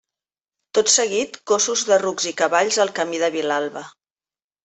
[0.77, 3.87] Tot seguit cóssos de rucs i cavalls al camí de Vilalba.